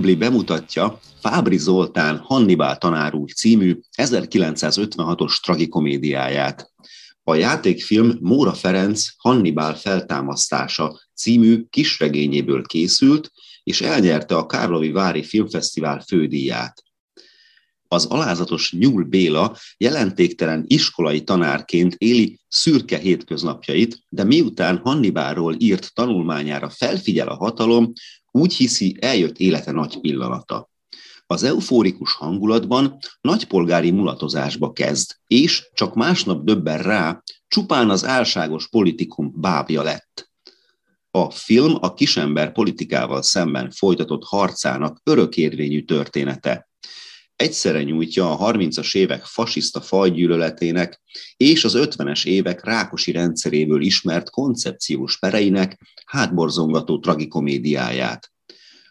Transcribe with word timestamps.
A 0.00 0.02
Kurbli 0.02 0.18
bemutatja 0.18 1.00
Fábri 1.20 1.58
Zoltán 1.58 2.18
Hannibal 2.18 2.76
tanár 2.76 3.14
úr 3.14 3.32
című 3.32 3.78
1956-os 3.96 5.40
tragikomédiáját. 5.42 6.72
A 7.22 7.34
játékfilm 7.34 8.18
Móra 8.20 8.52
Ferenc 8.52 9.04
Hannibal 9.16 9.74
feltámasztása 9.74 11.00
című 11.14 11.64
kisregényéből 11.70 12.62
készült, 12.62 13.30
és 13.62 13.80
elnyerte 13.80 14.36
a 14.36 14.46
Kárlovi 14.46 14.90
Vári 14.90 15.22
Filmfesztivál 15.22 16.04
fődíját. 16.08 16.82
Az 17.88 18.04
alázatos 18.04 18.72
Nyúl 18.72 19.04
Béla 19.04 19.56
jelentéktelen 19.76 20.64
iskolai 20.66 21.22
tanárként 21.22 21.94
éli 21.98 22.40
szürke 22.48 22.98
hétköznapjait, 22.98 23.98
de 24.08 24.24
miután 24.24 24.80
Hannibalról 24.84 25.54
írt 25.58 25.94
tanulmányára 25.94 26.70
felfigyel 26.70 27.28
a 27.28 27.36
hatalom, 27.36 27.92
úgy 28.30 28.54
hiszi, 28.54 28.96
eljött 29.00 29.38
élete 29.38 29.72
nagy 29.72 30.00
pillanata. 30.00 30.70
Az 31.26 31.42
eufórikus 31.42 32.14
hangulatban 32.14 32.98
nagypolgári 33.20 33.90
mulatozásba 33.90 34.72
kezd, 34.72 35.10
és 35.26 35.70
csak 35.72 35.94
másnap 35.94 36.44
döbben 36.44 36.82
rá, 36.82 37.22
csupán 37.48 37.90
az 37.90 38.04
álságos 38.04 38.68
politikum 38.68 39.32
bábja 39.36 39.82
lett. 39.82 40.30
A 41.10 41.30
film 41.30 41.76
a 41.80 41.94
kisember 41.94 42.52
politikával 42.52 43.22
szemben 43.22 43.70
folytatott 43.70 44.24
harcának 44.24 45.00
örökérvényű 45.04 45.84
története. 45.84 46.68
Egyszerre 47.40 47.82
nyújtja 47.82 48.38
a 48.38 48.52
30-as 48.52 48.94
évek 48.94 49.24
fasiszta 49.24 49.80
fajgyűlöletének 49.80 51.00
és 51.36 51.64
az 51.64 51.72
50-es 51.76 52.24
évek 52.24 52.64
rákosi 52.64 53.12
rendszeréből 53.12 53.82
ismert 53.82 54.30
koncepciós 54.30 55.18
pereinek 55.18 55.80
hátborzongató 56.06 56.98
tragikomédiáját. 56.98 58.32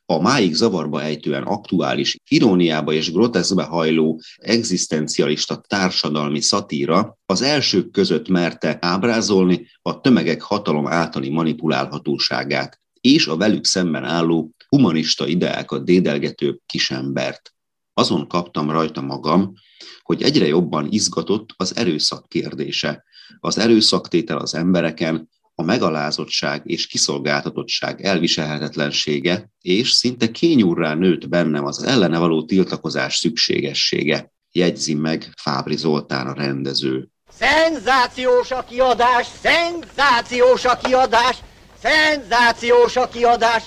A 0.05 0.21
máig 0.21 0.53
zavarba 0.53 1.01
ejtően 1.01 1.43
aktuális, 1.43 2.17
iróniába 2.29 2.93
és 2.93 3.11
groteszbe 3.11 3.63
hajló, 3.63 4.21
egzisztencialista 4.35 5.61
társadalmi 5.67 6.41
szatíra 6.41 7.17
az 7.25 7.41
elsők 7.41 7.91
között 7.91 8.27
merte 8.27 8.77
ábrázolni 8.81 9.67
a 9.81 10.01
tömegek 10.01 10.41
hatalom 10.41 10.87
általi 10.87 11.29
manipulálhatóságát 11.29 12.81
és 13.01 13.27
a 13.27 13.37
velük 13.37 13.65
szemben 13.65 14.03
álló 14.03 14.51
humanista 14.67 15.27
ideákat 15.27 15.85
dédelgető 15.85 16.59
kisembert. 16.65 17.53
Azon 17.99 18.27
kaptam 18.27 18.69
rajta 18.69 19.01
magam, 19.01 19.53
hogy 20.01 20.21
egyre 20.21 20.45
jobban 20.45 20.87
izgatott 20.89 21.49
az 21.57 21.75
erőszak 21.75 22.29
kérdése. 22.29 23.03
Az 23.39 23.57
erőszaktétel 23.57 24.37
az 24.37 24.55
embereken, 24.55 25.29
a 25.55 25.63
megalázottság 25.63 26.61
és 26.65 26.87
kiszolgáltatottság 26.87 28.01
elviselhetetlensége, 28.01 29.49
és 29.61 29.91
szinte 29.91 30.31
kényúrrá 30.31 30.93
nőtt 30.93 31.29
bennem 31.29 31.65
az 31.65 31.83
ellene 31.83 32.17
való 32.17 32.45
tiltakozás 32.45 33.15
szükségessége, 33.15 34.31
jegyzi 34.51 34.93
meg 34.93 35.33
Fábri 35.41 35.77
Zoltán 35.77 36.27
a 36.27 36.33
rendező. 36.33 37.07
Szenzációs 37.31 38.51
a 38.51 38.63
kiadás, 38.63 39.27
szenzációs 39.41 40.65
a 40.65 40.77
kiadás, 40.77 41.37
szenzációs 41.81 42.95
a 42.95 43.07
kiadás. 43.07 43.63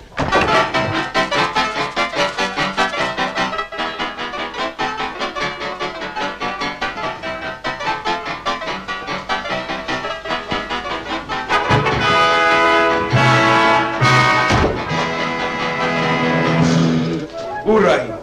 Uraim! 17.65 18.15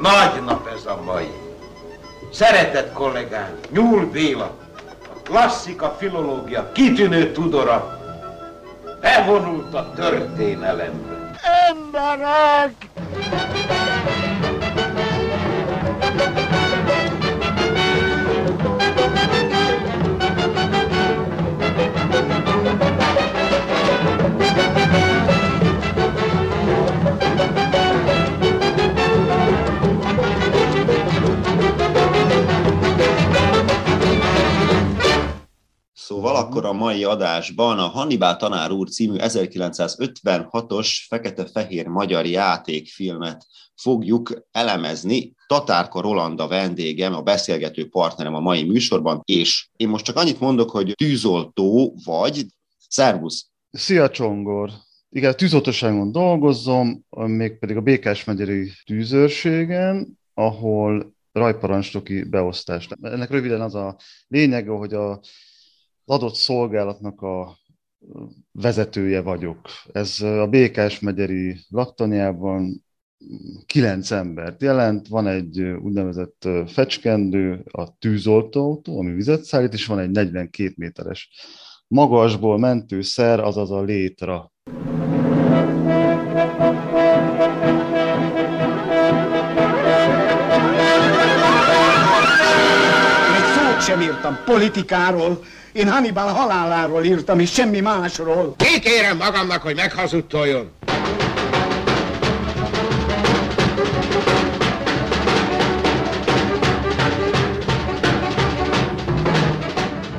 Nagy 0.00 0.44
nap 0.44 0.68
ez 0.76 0.86
a 0.86 1.00
mai. 1.04 1.30
Szeretett 2.32 2.92
kollégánk, 2.92 3.70
Nyúl 3.70 4.10
Béla, 4.10 4.50
a 5.14 5.22
klasszika 5.22 5.94
filológia 5.98 6.72
kitűnő 6.72 7.32
tudora, 7.32 7.98
bevonult 9.00 9.74
a 9.74 9.92
történelembe. 9.94 11.30
Emberek! 11.68 12.72
Szóval 36.06 36.36
akkor 36.36 36.64
a 36.64 36.72
mai 36.72 37.04
adásban 37.04 37.78
a 37.78 37.86
Hannibal 37.86 38.36
tanár 38.36 38.70
úr 38.70 38.88
című 38.88 39.16
1956-os 39.18 40.88
fekete-fehér 41.08 41.86
magyar 41.86 42.26
játékfilmet 42.26 43.46
fogjuk 43.74 44.46
elemezni. 44.50 45.34
Tatárka 45.46 46.00
Roland 46.00 46.40
a 46.40 46.48
vendégem, 46.48 47.14
a 47.14 47.22
beszélgető 47.22 47.88
partnerem 47.88 48.34
a 48.34 48.40
mai 48.40 48.64
műsorban, 48.64 49.20
és 49.24 49.68
én 49.76 49.88
most 49.88 50.04
csak 50.04 50.16
annyit 50.16 50.40
mondok, 50.40 50.70
hogy 50.70 50.92
tűzoltó 50.94 51.96
vagy. 52.04 52.46
Szervusz! 52.88 53.46
Szia 53.70 54.10
Csongor! 54.10 54.70
Igen, 55.10 55.36
tűzoltóságon 55.36 56.12
dolgozom, 56.12 57.04
mégpedig 57.10 57.76
a 57.76 57.80
Békás 57.80 58.24
megyeri 58.24 58.70
tűzőrségen, 58.84 60.18
ahol 60.34 61.14
rajparancsnoki 61.32 62.24
beosztást. 62.24 62.96
Ennek 63.02 63.30
röviden 63.30 63.60
az 63.60 63.74
a 63.74 63.96
lényege, 64.28 64.70
hogy 64.70 64.94
a 64.94 65.20
adott 66.04 66.34
szolgálatnak 66.34 67.20
a 67.20 67.56
vezetője 68.52 69.20
vagyok. 69.20 69.58
Ez 69.92 70.20
a 70.20 70.46
Békás 70.46 71.00
megyeri 71.00 71.56
laktanyában 71.68 72.84
kilenc 73.66 74.10
embert 74.10 74.62
jelent, 74.62 75.08
van 75.08 75.26
egy 75.26 75.60
úgynevezett 75.60 76.48
fecskendő, 76.66 77.64
a 77.70 77.98
tűzoltóautó, 77.98 78.98
ami 78.98 79.12
vizet 79.12 79.42
szállít, 79.42 79.72
és 79.72 79.86
van 79.86 79.98
egy 79.98 80.10
42 80.10 80.72
méteres 80.76 81.30
magasból 81.88 82.58
mentő 82.58 83.00
szer, 83.00 83.40
azaz 83.40 83.70
a 83.70 83.82
létra. 83.82 84.52
Még 93.32 93.44
szót 93.54 93.82
sem 93.82 94.00
írtam 94.00 94.38
politikáról, 94.44 95.38
én 95.74 95.90
Hannibal 95.90 96.32
haláláról 96.32 97.04
írtam, 97.04 97.38
és 97.38 97.52
semmi 97.52 97.80
másról. 97.80 98.54
Kikérem 98.56 99.16
magamnak, 99.16 99.62
hogy 99.62 99.74
meghazudtoljon. 99.74 100.70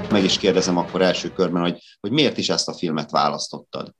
Meg 0.09 0.23
is 0.23 0.37
kérdezem 0.37 0.77
akkor 0.77 1.01
első 1.01 1.29
körben, 1.29 1.61
hogy, 1.61 1.81
hogy 1.99 2.11
miért 2.11 2.37
is 2.37 2.49
ezt 2.49 2.67
a 2.67 2.73
filmet 2.73 3.11
választottad? 3.11 3.93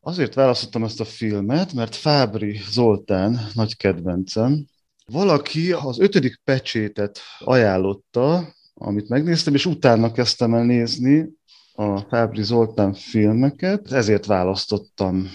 Azért 0.00 0.34
választottam 0.34 0.84
ezt 0.84 1.00
a 1.00 1.04
filmet, 1.04 1.72
mert 1.72 1.94
Fábri 1.94 2.60
Zoltán 2.70 3.48
nagy 3.54 3.76
kedvencem. 3.76 4.66
Valaki 5.06 5.72
az 5.72 5.98
ötödik 5.98 6.40
pecsétet 6.44 7.20
ajánlotta, 7.38 8.56
amit 8.78 9.08
megnéztem, 9.08 9.54
és 9.54 9.66
utána 9.66 10.12
kezdtem 10.12 10.54
el 10.54 10.64
nézni 10.64 11.28
a 11.72 11.98
Fábri 11.98 12.42
Zoltán 12.42 12.94
filmeket, 12.94 13.92
ezért 13.92 14.26
választottam 14.26 15.30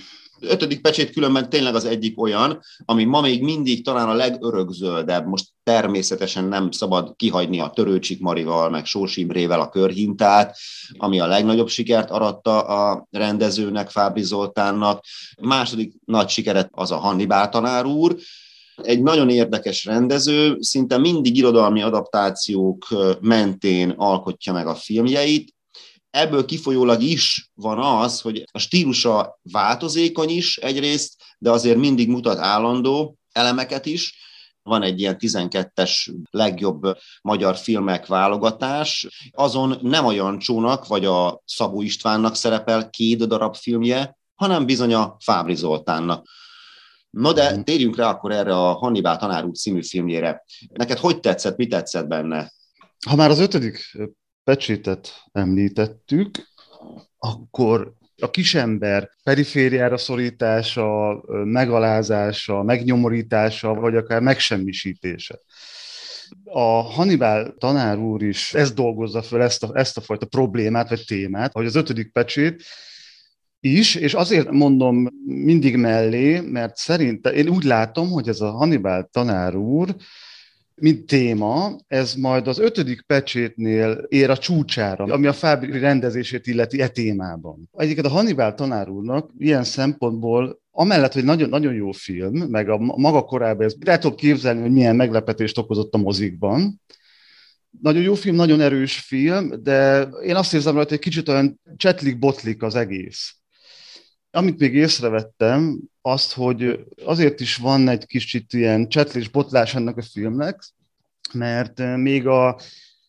ötödik 0.47 0.81
pecsét 0.81 1.11
különben 1.11 1.49
tényleg 1.49 1.75
az 1.75 1.85
egyik 1.85 2.21
olyan, 2.21 2.59
ami 2.85 3.03
ma 3.03 3.21
még 3.21 3.43
mindig 3.43 3.83
talán 3.83 4.09
a 4.09 4.13
legörökzöldebb. 4.13 5.27
Most 5.27 5.45
természetesen 5.63 6.43
nem 6.43 6.71
szabad 6.71 7.15
kihagyni 7.15 7.59
a 7.59 7.69
Törőcsik 7.69 8.19
Marival, 8.19 8.69
meg 8.69 8.85
Sós 8.85 9.17
Imrével 9.17 9.59
a 9.59 9.69
körhintát, 9.69 10.57
ami 10.97 11.19
a 11.19 11.27
legnagyobb 11.27 11.67
sikert 11.67 12.09
aratta 12.09 12.61
a 12.61 13.07
rendezőnek, 13.11 13.89
Fábri 13.89 14.23
Zoltánnak. 14.23 15.05
Második 15.41 15.93
nagy 16.05 16.29
sikeret 16.29 16.69
az 16.71 16.91
a 16.91 16.97
Hannibal 16.97 17.49
tanár 17.49 17.85
úr, 17.85 18.15
egy 18.75 19.01
nagyon 19.01 19.29
érdekes 19.29 19.85
rendező, 19.85 20.57
szinte 20.59 20.97
mindig 20.97 21.37
irodalmi 21.37 21.81
adaptációk 21.81 22.87
mentén 23.21 23.89
alkotja 23.89 24.53
meg 24.53 24.67
a 24.67 24.75
filmjeit, 24.75 25.53
ebből 26.09 26.45
kifolyólag 26.45 27.01
is 27.01 27.51
van 27.53 27.79
az, 27.79 28.21
hogy 28.21 28.43
a 28.51 28.59
stílusa 28.59 29.39
változékony 29.51 30.29
is 30.29 30.57
egyrészt, 30.57 31.13
de 31.37 31.51
azért 31.51 31.77
mindig 31.77 32.09
mutat 32.09 32.37
állandó 32.37 33.17
elemeket 33.31 33.85
is. 33.85 34.21
Van 34.63 34.81
egy 34.81 34.99
ilyen 34.99 35.15
12-es 35.19 36.13
legjobb 36.29 36.97
magyar 37.21 37.55
filmek 37.55 38.05
válogatás. 38.05 39.07
Azon 39.31 39.77
nem 39.81 40.05
a 40.05 40.11
Jancsónak 40.11 40.87
vagy 40.87 41.05
a 41.05 41.41
Szabó 41.45 41.81
Istvánnak 41.81 42.35
szerepel 42.35 42.89
két 42.89 43.27
darab 43.27 43.55
filmje, 43.55 44.17
hanem 44.35 44.65
bizony 44.65 44.93
a 44.93 45.15
Fábri 45.19 45.55
Zoltánnak. 45.55 46.27
Na 47.17 47.33
de 47.33 47.51
mhm. 47.51 47.61
térjünk 47.61 47.95
rá 47.95 48.09
akkor 48.09 48.31
erre 48.31 48.53
a 48.53 48.73
Hannibal 48.73 49.17
tanár 49.17 49.45
úr 49.45 49.55
című 49.55 49.83
filmjére. 49.83 50.43
Neked 50.73 50.97
hogy 50.97 51.19
tetszett, 51.19 51.57
mi 51.57 51.67
tetszett 51.67 52.07
benne? 52.07 52.51
Ha 53.05 53.15
már 53.15 53.29
az 53.29 53.39
ötödik 53.39 53.97
pecsétet 54.43 55.23
említettük, 55.31 56.29
akkor 57.17 57.93
a 58.21 58.29
kisember 58.29 59.09
perifériára 59.23 59.97
szorítása, 59.97 61.21
megalázása, 61.43 62.63
megnyomorítása, 62.63 63.73
vagy 63.73 63.95
akár 63.95 64.21
megsemmisítése. 64.21 65.39
A 66.43 66.81
Hannibal 66.81 67.55
tanár 67.57 67.97
úr 67.97 68.23
is 68.23 68.53
ezt 68.53 68.75
dolgozza 68.75 69.21
föl, 69.21 69.41
ezt 69.41 69.63
a, 69.63 69.69
ezt 69.73 69.97
a 69.97 70.01
fajta 70.01 70.25
problémát, 70.25 70.89
vagy 70.89 71.03
témát, 71.05 71.51
hogy 71.53 71.65
az 71.65 71.75
ötödik 71.75 72.11
pecsét 72.11 72.63
is, 73.65 73.95
és 73.95 74.13
azért 74.13 74.51
mondom 74.51 75.07
mindig 75.25 75.75
mellé, 75.75 76.39
mert 76.39 76.75
szerintem 76.75 77.33
én 77.33 77.49
úgy 77.49 77.63
látom, 77.63 78.09
hogy 78.09 78.27
ez 78.27 78.41
a 78.41 78.51
Hannibal 78.51 79.09
tanár 79.11 79.55
úr 79.55 79.95
mint 80.75 81.05
téma, 81.05 81.75
ez 81.87 82.13
majd 82.13 82.47
az 82.47 82.59
ötödik 82.59 83.01
pecsétnél 83.01 84.05
ér 84.07 84.29
a 84.29 84.37
csúcsára, 84.37 85.03
ami 85.03 85.27
a 85.27 85.33
Fábri 85.33 85.79
rendezését 85.79 86.47
illeti 86.47 86.81
e 86.81 86.87
témában. 86.87 87.69
Egyiket 87.73 88.05
a 88.05 88.09
Hannibal 88.09 88.53
tanár 88.53 88.89
úrnak 88.89 89.29
ilyen 89.37 89.63
szempontból 89.63 90.61
amellett, 90.71 91.13
hogy 91.13 91.23
nagyon, 91.23 91.49
nagyon 91.49 91.73
jó 91.73 91.91
film, 91.91 92.37
meg 92.37 92.69
a 92.69 92.77
maga 92.77 93.21
korában 93.21 93.65
ez 93.65 93.75
el 93.85 93.99
tudok 93.99 94.17
képzelni, 94.17 94.61
hogy 94.61 94.71
milyen 94.71 94.95
meglepetést 94.95 95.57
okozott 95.57 95.93
a 95.93 95.97
mozikban, 95.97 96.81
nagyon 97.81 98.01
jó 98.01 98.13
film, 98.13 98.35
nagyon 98.35 98.61
erős 98.61 98.99
film, 98.99 99.63
de 99.63 100.01
én 100.01 100.35
azt 100.35 100.53
érzem 100.53 100.73
rajta, 100.73 100.89
hogy 100.89 100.97
egy 100.97 101.03
kicsit 101.03 101.29
olyan 101.29 101.59
csetlik-botlik 101.75 102.63
az 102.63 102.75
egész. 102.75 103.35
Amit 104.35 104.59
még 104.59 104.73
észrevettem, 104.73 105.79
azt, 106.01 106.33
hogy 106.33 106.85
azért 107.05 107.39
is 107.39 107.55
van 107.55 107.87
egy 107.87 108.05
kicsit 108.05 108.53
ilyen 108.53 108.89
csetlés, 108.89 109.29
botlás 109.29 109.75
ennek 109.75 109.97
a 109.97 110.01
filmnek, 110.01 110.63
mert 111.33 111.97
még 111.97 112.27
a, 112.27 112.47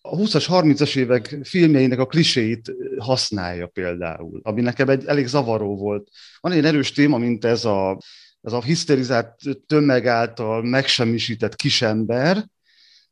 a 0.01 0.17
20-as, 0.17 0.45
30-as 0.49 0.97
évek 0.97 1.39
filmjeinek 1.43 1.99
a 1.99 2.07
kliséit 2.07 2.73
használja 2.99 3.67
például, 3.67 4.41
ami 4.43 4.61
nekem 4.61 4.89
egy 4.89 5.05
elég 5.07 5.27
zavaró 5.27 5.77
volt. 5.77 6.09
Van 6.41 6.53
egy 6.53 6.65
erős 6.65 6.93
téma, 6.93 7.19
mint 7.19 7.45
ez 7.45 7.65
a, 7.65 7.99
ez 8.43 8.53
a 8.53 8.63
hiszterizált 8.63 9.35
tömeg 9.67 10.07
által 10.07 10.63
megsemmisített 10.63 11.57
kisember, 11.57 12.47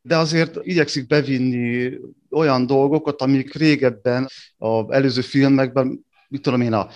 de 0.02 0.16
azért 0.16 0.58
igyekszik 0.62 1.06
bevinni 1.06 1.98
olyan 2.30 2.66
dolgokat, 2.66 3.22
amik 3.22 3.54
régebben 3.54 4.28
az 4.56 4.84
előző 4.88 5.20
filmekben, 5.20 6.06
mit 6.28 6.42
tudom 6.42 6.60
én, 6.60 6.72
a 6.72 6.88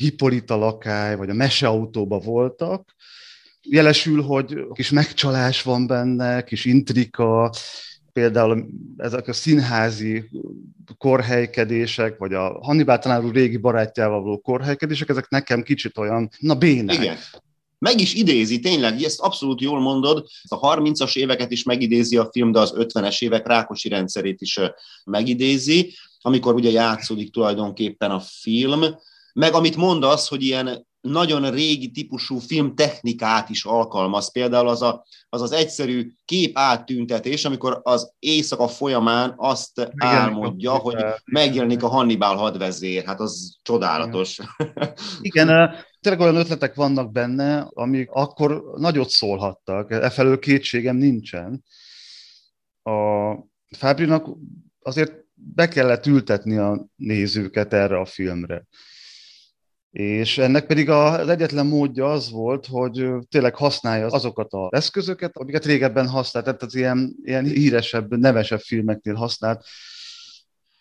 Hippolita 0.00 0.56
lakály, 0.56 1.16
vagy 1.16 1.30
a 1.30 1.34
meseautóba 1.34 2.18
voltak, 2.18 2.94
jelesül, 3.62 4.22
hogy 4.22 4.66
kis 4.72 4.90
megcsalás 4.90 5.62
van 5.62 5.86
benne, 5.86 6.44
kis 6.44 6.64
intrika, 6.64 7.52
például 8.12 8.66
ezek 8.96 9.28
a 9.28 9.32
színházi 9.32 10.30
korhelykedések, 10.98 12.18
vagy 12.18 12.34
a 12.34 12.58
Hannibal 12.62 12.98
tanár 12.98 13.24
úr 13.24 13.34
régi 13.34 13.56
barátjával 13.56 14.22
való 14.22 14.38
korhelykedések, 14.38 15.08
ezek 15.08 15.28
nekem 15.28 15.62
kicsit 15.62 15.98
olyan, 15.98 16.30
na 16.38 16.54
bének. 16.54 16.96
Igen. 16.96 17.16
Meg 17.78 18.00
is 18.00 18.14
idézi, 18.14 18.60
tényleg, 18.60 19.02
ezt 19.02 19.20
abszolút 19.20 19.60
jól 19.60 19.80
mondod, 19.80 20.26
a 20.48 20.76
30-as 20.76 21.16
éveket 21.16 21.50
is 21.50 21.62
megidézi 21.62 22.16
a 22.16 22.28
film, 22.32 22.52
de 22.52 22.58
az 22.58 22.72
50-es 22.76 23.22
évek 23.22 23.46
Rákosi 23.46 23.88
rendszerét 23.88 24.40
is 24.40 24.60
megidézi, 25.04 25.94
amikor 26.20 26.54
ugye 26.54 26.70
játszódik 26.70 27.32
tulajdonképpen 27.32 28.10
a 28.10 28.20
film, 28.20 28.84
meg 29.32 29.54
amit 29.54 29.76
mondasz, 29.76 30.28
hogy 30.28 30.42
ilyen 30.42 30.88
nagyon 31.00 31.50
régi 31.50 31.90
típusú 31.90 32.38
filmtechnikát 32.38 33.48
is 33.48 33.64
alkalmaz. 33.64 34.32
Például 34.32 34.68
az, 34.68 34.82
a, 34.82 35.04
az 35.28 35.42
az 35.42 35.52
egyszerű 35.52 36.12
kép 36.24 36.58
áttüntetés, 36.58 37.44
amikor 37.44 37.80
az 37.82 38.12
éjszaka 38.18 38.68
folyamán 38.68 39.34
azt 39.36 39.76
megjelenik 39.76 40.02
álmodja, 40.02 40.72
hogy 40.72 41.04
megjelenik 41.24 41.82
a 41.82 41.88
Hannibal 41.88 42.36
hadvezér. 42.36 43.04
Hát 43.04 43.20
az 43.20 43.56
csodálatos. 43.62 44.38
Igen, 45.20 45.74
tényleg 46.00 46.20
olyan 46.20 46.36
ötletek 46.36 46.74
vannak 46.74 47.12
benne, 47.12 47.68
amik 47.70 48.10
akkor 48.10 48.64
nagyot 48.76 49.10
szólhattak. 49.10 49.90
Efelől 49.90 50.38
kétségem 50.38 50.96
nincsen. 50.96 51.64
A 52.82 53.34
Fábrinak 53.76 54.26
azért 54.82 55.12
be 55.34 55.68
kellett 55.68 56.06
ültetni 56.06 56.56
a 56.56 56.86
nézőket 56.96 57.72
erre 57.72 57.98
a 57.98 58.04
filmre. 58.04 58.64
És 59.90 60.38
ennek 60.38 60.66
pedig 60.66 60.90
az 60.90 61.28
egyetlen 61.28 61.66
módja 61.66 62.12
az 62.12 62.30
volt, 62.30 62.66
hogy 62.66 63.06
tényleg 63.28 63.54
használja 63.54 64.06
azokat 64.06 64.52
az 64.52 64.68
eszközöket, 64.70 65.36
amiket 65.36 65.64
régebben 65.64 66.08
használt, 66.08 66.44
tehát 66.44 66.62
az 66.62 66.74
ilyen, 66.74 67.16
ilyen 67.22 67.44
híresebb, 67.44 68.16
nevesebb 68.16 68.60
filmeknél 68.60 69.14
használt. 69.14 69.64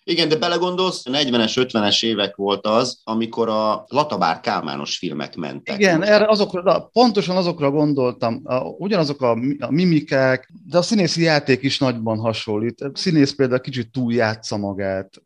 Igen, 0.03 0.29
de 0.29 0.35
belegondolsz, 0.35 1.03
40-es, 1.05 1.53
50-es 1.55 2.03
évek 2.03 2.35
volt 2.35 2.65
az, 2.65 3.01
amikor 3.03 3.49
a 3.49 3.85
Latabár 3.87 4.39
Kálmános 4.39 4.97
filmek 4.97 5.35
mentek. 5.35 5.79
Igen, 5.79 6.03
erre 6.03 6.27
azokra, 6.27 6.89
pontosan 6.93 7.37
azokra 7.37 7.71
gondoltam, 7.71 8.41
ugyanazok 8.77 9.21
a, 9.21 9.31
a 9.59 9.71
mimikák, 9.71 10.51
de 10.65 10.77
a 10.77 10.81
színészi 10.81 11.21
játék 11.21 11.63
is 11.63 11.79
nagyban 11.79 12.19
hasonlít. 12.19 12.81
A 12.81 12.91
színész 12.93 13.31
például 13.31 13.59
kicsit 13.59 13.91
túl 13.91 14.13
játsza 14.13 14.57
magát, 14.57 15.21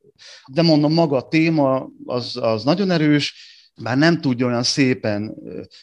de 0.47 0.61
mondom, 0.61 0.93
maga 0.93 1.17
a 1.17 1.27
téma 1.27 1.87
az, 2.05 2.37
az 2.41 2.63
nagyon 2.63 2.91
erős, 2.91 3.52
már 3.81 3.97
nem 3.97 4.21
tudja 4.21 4.45
olyan 4.45 4.63
szépen 4.63 5.35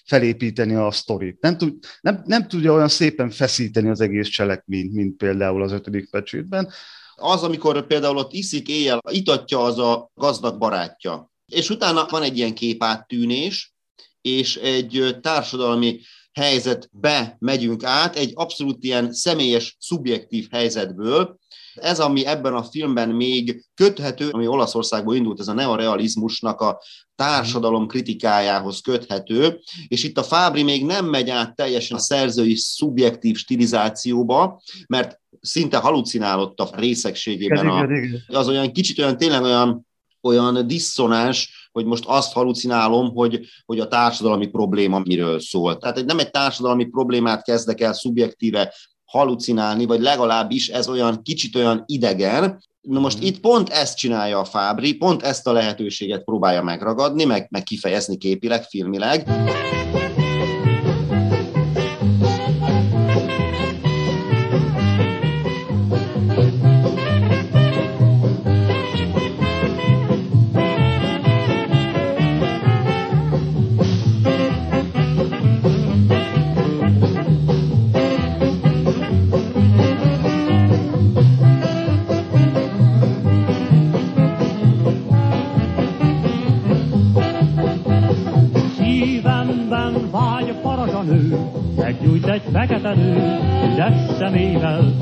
felépíteni 0.05 0.75
a 0.75 0.91
sztorit, 0.91 1.41
nem, 1.41 1.57
tud, 1.57 1.75
nem, 2.01 2.23
nem 2.27 2.49
tudja 2.49 2.73
olyan 2.73 2.89
szépen 2.89 3.31
feszíteni 3.31 3.89
az 3.89 4.01
egész 4.01 4.29
cselekményt, 4.29 4.93
mint 4.93 5.17
például 5.17 5.63
az 5.63 5.73
ötödik 5.73 6.11
pecsétben. 6.11 6.73
Az, 7.15 7.43
amikor 7.43 7.87
például 7.87 8.17
ott 8.17 8.33
iszik 8.33 8.69
éjjel, 8.69 9.01
itatja 9.11 9.63
az 9.63 9.79
a 9.79 10.11
gazdag 10.15 10.59
barátja, 10.59 11.31
és 11.53 11.71
utána 11.71 12.07
van 12.11 12.23
egy 12.23 12.37
ilyen 12.37 12.55
képáttűnés, 12.55 13.75
és 14.21 14.57
egy 14.57 15.17
társadalmi 15.21 16.01
helyzetbe 16.33 17.37
megyünk 17.39 17.85
át, 17.85 18.17
egy 18.17 18.33
abszolút 18.35 18.85
ilyen 18.85 19.13
személyes, 19.13 19.77
szubjektív 19.79 20.49
helyzetből, 20.51 21.39
ez, 21.81 22.01
ami 22.01 22.27
ebben 22.27 22.55
a 22.55 22.63
filmben 22.63 23.09
még 23.09 23.65
köthető, 23.75 24.29
ami 24.29 24.47
Olaszországból 24.47 25.17
indult, 25.17 25.41
ez 25.41 25.49
a 25.49 25.53
neorealizmusnak 25.53 26.61
a 26.61 26.81
társadalom 27.15 27.87
kritikájához 27.87 28.81
köthető, 28.81 29.61
és 29.89 30.05
itt 30.05 30.19
a 30.19 30.23
Fábri 30.23 30.63
még 30.63 30.85
nem 30.85 31.07
megy 31.07 31.31
át 31.31 31.55
teljesen 31.55 31.97
a 31.97 32.01
szerzői 32.01 32.57
szubjektív 32.57 33.37
stilizációba, 33.37 34.63
mert 34.87 35.21
szinte 35.41 35.77
halucinálott 35.77 36.61
a 36.61 36.71
részegségében. 36.73 37.69
A, 37.69 37.89
az 38.27 38.49
olyan 38.49 38.73
kicsit 38.73 38.99
olyan 38.99 39.17
tényleg 39.17 39.43
olyan, 39.43 39.87
olyan 40.23 40.67
diszonáns, 40.67 41.69
hogy 41.73 41.85
most 41.85 42.05
azt 42.07 42.33
halucinálom, 42.33 43.15
hogy, 43.15 43.41
hogy 43.65 43.81
a 43.81 43.89
társadalmi 43.89 44.47
probléma 44.47 44.99
miről 44.99 45.41
szól. 45.41 45.79
Tehát 45.79 46.05
nem 46.05 46.19
egy 46.19 46.31
társadalmi 46.31 46.85
problémát 46.85 47.45
kezdek 47.45 47.81
el 47.81 47.93
szubjektíve 47.93 48.75
halucinálni, 49.11 49.85
vagy 49.85 50.01
legalábbis 50.01 50.69
ez 50.69 50.89
olyan 50.89 51.23
kicsit 51.23 51.57
olyan 51.57 51.83
idegen. 51.87 52.63
Na 52.81 53.01
most 53.01 53.19
mm. 53.19 53.23
itt 53.23 53.41
pont 53.41 53.69
ezt 53.69 53.97
csinálja 53.97 54.39
a 54.39 54.45
Fábri, 54.45 54.95
pont 54.95 55.23
ezt 55.23 55.47
a 55.47 55.53
lehetőséget 55.53 56.25
próbálja 56.25 56.63
megragadni, 56.63 57.25
meg, 57.25 57.47
meg 57.51 57.63
kifejezni 57.63 58.17
képileg, 58.17 58.63
filmileg. 58.63 59.29
Meggyújt 92.11 92.29
egy 92.35 92.43
fekete 92.53 92.95
nő, 92.95 93.39
ügyes 93.73 93.95
szemével. 94.19 94.93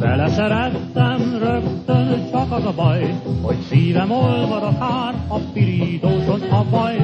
Vele 0.00 0.28
szerettem 0.28 1.38
rögtön, 1.42 2.28
csak 2.30 2.52
az 2.52 2.64
a 2.64 2.72
baj, 2.76 3.14
hogy 3.42 3.56
szívem 3.70 4.10
olvad 4.10 4.62
akár 4.62 5.14
a 5.28 5.38
pirítós 5.52 6.26
a 6.50 6.64
baj. 6.70 6.96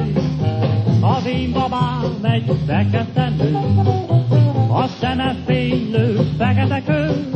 Az 1.01 1.25
én 1.25 1.51
babám 1.51 2.03
egy 2.21 2.51
fekete 2.65 3.29
nő, 3.37 3.57
a 4.71 4.87
szeme 4.99 5.35
fénylő, 5.45 6.19
fekete 6.37 6.81
kő, 6.85 7.27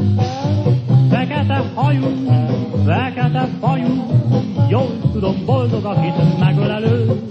fekete 1.09 1.63
hajú, 1.73 2.05
fekete 2.85 3.47
fajú, 3.59 4.05
jól 4.69 4.97
tudom 5.11 5.35
boldog, 5.45 5.85
akit 5.85 6.39
megölelő. 6.39 7.23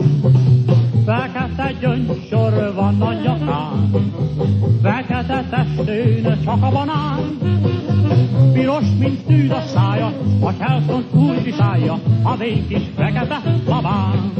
Fekete 1.05 1.73
gyöngysor 1.81 2.75
van 2.75 3.03
a 3.03 3.13
nyakán, 3.13 3.91
fekete 4.83 5.45
testén 5.51 6.41
csak 6.45 6.63
a 6.63 6.71
banán. 6.71 7.39
Piros, 8.53 8.85
mint 8.99 9.25
tűz 9.27 9.51
a 9.51 9.61
szája, 9.61 10.13
a 10.41 10.53
Chelson 10.53 11.05
úgy 11.13 11.43
viszállja, 11.43 11.99
a 12.23 12.37
vén 12.37 12.67
kis 12.69 12.83
fekete 12.97 13.41
babán. 13.65 14.33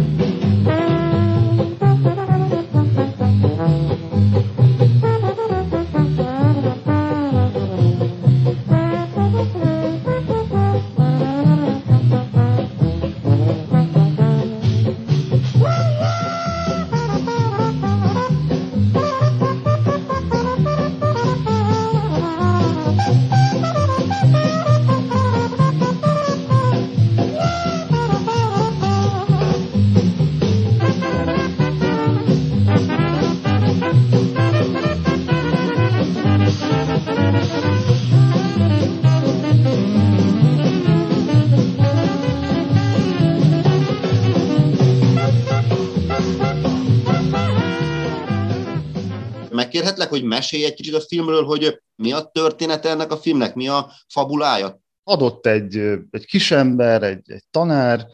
Megkérhetlek, 49.83 50.21
hogy 50.21 50.29
mesélj 50.29 50.65
egy 50.65 50.75
kicsit 50.75 50.95
a 50.95 51.01
filmről, 51.01 51.45
hogy 51.45 51.81
mi 51.95 52.13
a 52.13 52.23
története 52.23 52.89
ennek 52.89 53.13
a 53.13 53.17
filmnek, 53.17 53.55
mi 53.55 53.69
a 53.69 53.91
fabulája? 54.09 54.81
Adott 55.05 55.47
egy, 55.47 55.77
egy 56.11 56.27
kisember, 56.27 57.03
egy, 57.03 57.31
egy 57.31 57.45
tanár, 57.51 58.07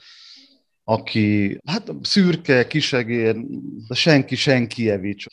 aki 0.84 1.58
hát 1.64 1.92
szürke, 2.02 2.66
kisegér, 2.66 3.36
de 3.88 3.94
senki, 3.94 4.34
senkievics, 4.34 5.24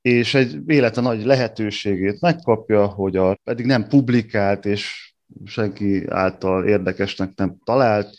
és 0.00 0.34
egy 0.34 0.56
élete 0.66 1.00
nagy 1.00 1.24
lehetőségét 1.24 2.20
megkapja, 2.20 2.86
hogy 2.86 3.16
a 3.16 3.38
pedig 3.44 3.66
nem 3.66 3.88
publikált, 3.88 4.64
és 4.64 5.12
senki 5.44 6.04
által 6.08 6.66
érdekesnek 6.66 7.32
nem 7.34 7.56
talált 7.64 8.16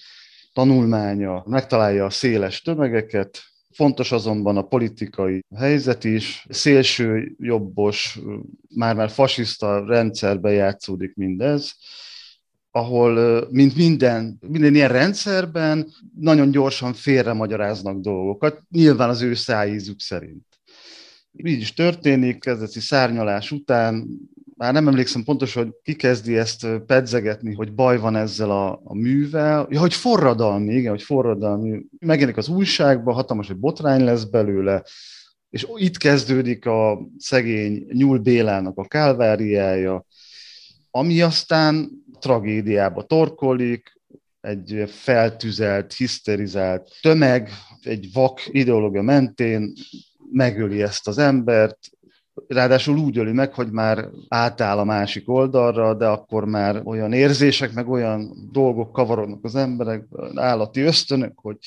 tanulmánya 0.53 1.43
megtalálja 1.45 2.05
a 2.05 2.09
széles 2.09 2.61
tömegeket, 2.61 3.52
Fontos 3.73 4.11
azonban 4.11 4.57
a 4.57 4.67
politikai 4.67 5.43
helyzet 5.55 6.03
is, 6.03 6.45
szélső 6.49 7.35
jobbos, 7.39 8.19
már-már 8.75 9.09
fasiszta 9.09 9.85
rendszerbe 9.85 10.51
játszódik 10.51 11.15
mindez, 11.15 11.75
ahol, 12.71 13.47
mint 13.51 13.75
minden, 13.75 14.37
minden 14.47 14.75
ilyen 14.75 14.89
rendszerben, 14.89 15.93
nagyon 16.19 16.51
gyorsan 16.51 16.93
félre 16.93 17.33
magyaráznak 17.33 17.99
dolgokat, 17.99 18.61
nyilván 18.69 19.09
az 19.09 19.21
ő 19.21 19.33
szájízük 19.33 19.99
szerint. 19.99 20.45
Így 21.33 21.61
is 21.61 21.73
történik, 21.73 22.39
kezdeti 22.39 22.79
szárnyalás 22.79 23.51
után 23.51 24.07
már 24.63 24.73
nem 24.73 24.87
emlékszem 24.87 25.23
pontosan, 25.23 25.63
hogy 25.63 25.73
ki 25.83 25.95
kezdi 25.95 26.37
ezt 26.37 26.67
pedzegetni, 26.85 27.53
hogy 27.53 27.73
baj 27.73 27.97
van 27.97 28.15
ezzel 28.15 28.51
a, 28.51 28.81
a 28.83 28.95
művel. 28.95 29.67
Ja, 29.69 29.79
hogy 29.79 29.93
forradalmi, 29.93 30.73
igen, 30.73 30.91
hogy 30.91 31.01
forradalmi. 31.01 31.81
Megjelenik 31.99 32.37
az 32.37 32.47
újságban, 32.47 33.13
hatalmas, 33.13 33.47
hogy 33.47 33.57
botrány 33.57 34.03
lesz 34.03 34.23
belőle, 34.23 34.83
és 35.49 35.67
itt 35.75 35.97
kezdődik 35.97 36.65
a 36.65 37.07
szegény 37.17 37.85
Nyúl 37.91 38.17
Bélának 38.17 38.77
a 38.77 38.87
kálváriája, 38.87 40.05
ami 40.91 41.21
aztán 41.21 41.89
tragédiába 42.19 43.03
torkolik, 43.03 44.01
egy 44.41 44.83
feltüzelt, 44.87 45.93
hiszterizált 45.93 46.89
tömeg, 47.01 47.49
egy 47.81 48.09
vak 48.13 48.41
ideológia 48.51 49.01
mentén 49.01 49.73
megöli 50.31 50.81
ezt 50.81 51.07
az 51.07 51.17
embert, 51.17 51.77
ráadásul 52.47 52.97
úgy 52.97 53.17
öli 53.17 53.31
meg, 53.31 53.53
hogy 53.53 53.71
már 53.71 54.09
átáll 54.27 54.77
a 54.77 54.83
másik 54.83 55.29
oldalra, 55.29 55.93
de 55.93 56.07
akkor 56.07 56.45
már 56.45 56.81
olyan 56.85 57.13
érzések, 57.13 57.73
meg 57.73 57.89
olyan 57.89 58.49
dolgok 58.51 58.91
kavarodnak 58.91 59.43
az 59.43 59.55
emberek, 59.55 60.05
állati 60.35 60.81
ösztönök, 60.81 61.33
hogy 61.35 61.57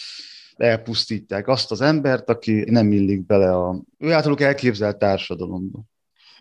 elpusztítják 0.56 1.48
azt 1.48 1.70
az 1.70 1.80
embert, 1.80 2.30
aki 2.30 2.64
nem 2.70 2.92
illik 2.92 3.26
bele 3.26 3.56
a 3.56 3.82
ő 3.98 4.12
általuk 4.12 4.40
elképzelt 4.40 4.98
társadalomba 4.98 5.80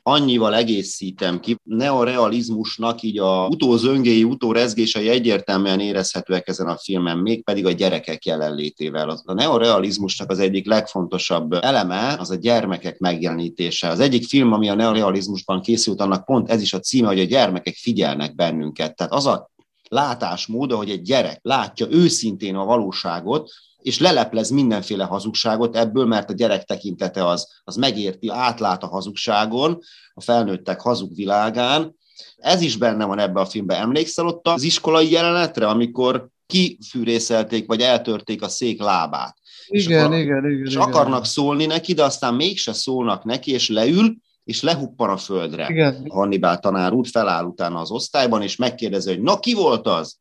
annyival 0.08 0.56
egészítem 0.56 1.40
ki. 1.40 1.58
Neorealizmusnak 1.64 3.02
így 3.02 3.20
a 3.20 3.48
utózöngéi, 3.48 4.24
utórezgései 4.24 5.10
egyértelműen 5.10 5.80
érezhetőek 5.80 6.48
ezen 6.48 6.68
a 6.68 6.78
filmen, 6.78 7.18
mégpedig 7.18 7.66
a 7.66 7.72
gyerekek 7.72 8.26
jelenlétével. 8.26 9.22
A 9.26 9.34
neorealizmusnak 9.34 10.32
az 10.32 10.40
egyik 10.40 10.68
legfontosabb 10.68 11.54
eleme 11.54 12.16
az 12.20 12.32
a 12.32 12.36
gyermekek 12.36 12.98
megjelenítése. 13.00 13.88
Az 13.88 14.00
egyik 14.00 14.28
film, 14.28 14.54
ami 14.54 14.70
a 14.70 14.76
neorealizmusban 14.76 15.62
készült, 15.62 16.02
annak 16.02 16.26
pont 16.26 16.50
ez 16.50 16.62
is 16.62 16.74
a 16.74 16.80
címe, 16.80 17.08
hogy 17.08 17.20
a 17.20 17.24
gyermekek 17.24 17.76
figyelnek 17.76 18.36
bennünket. 18.36 18.96
Tehát 18.96 19.14
az 19.14 19.26
a 19.26 19.50
látásmód, 19.90 20.72
hogy 20.72 20.90
egy 20.90 21.02
gyerek 21.02 21.40
látja 21.42 21.88
őszintén 21.90 22.56
a 22.56 22.66
valóságot, 22.66 23.52
és 23.86 24.00
leleplez 24.00 24.50
mindenféle 24.50 25.04
hazugságot 25.04 25.76
ebből, 25.76 26.06
mert 26.06 26.30
a 26.30 26.34
gyerek 26.34 26.64
tekintete 26.64 27.28
az, 27.28 27.48
az 27.64 27.76
megérti, 27.76 28.30
átlát 28.30 28.84
a 28.84 28.88
hazugságon, 28.88 29.80
a 30.14 30.22
felnőttek 30.22 30.82
hazug 30.82 31.16
világán. 31.16 31.96
Ez 32.36 32.62
is 32.62 32.78
benne 32.78 33.06
van 33.06 33.20
ebbe 33.20 33.40
a 33.40 33.46
filmben. 33.46 33.82
Emlékszel 33.82 34.26
ott 34.26 34.48
az 34.48 34.64
iskolai 34.64 35.12
jelenetre, 35.12 35.68
amikor 35.68 36.28
kifűrészelték, 36.46 37.68
vagy 37.68 37.82
eltörték 37.82 38.42
a 38.42 38.48
szék 38.48 38.82
lábát. 38.82 39.38
Igen, 39.68 39.92
és 39.92 40.04
akar, 40.04 40.20
igen, 40.20 40.52
igen. 40.52 40.66
És 40.66 40.74
igen. 40.74 40.88
akarnak 40.88 41.26
szólni 41.26 41.66
neki, 41.66 41.94
de 41.94 42.04
aztán 42.04 42.34
mégse 42.34 42.74
szólnak 42.74 43.24
neki, 43.24 43.52
és 43.52 43.70
leül, 43.70 44.16
és 44.44 44.62
lehuppan 44.62 45.10
a 45.10 45.18
földre. 45.18 45.68
Igen. 45.70 46.06
Hannibal 46.10 46.58
tanár 46.58 46.94
úr 46.94 47.08
feláll 47.08 47.44
utána 47.44 47.80
az 47.80 47.92
osztályban, 47.92 48.42
és 48.42 48.56
megkérdezi, 48.56 49.10
hogy 49.10 49.22
na 49.22 49.40
ki 49.40 49.54
volt 49.54 49.88
az? 49.88 50.18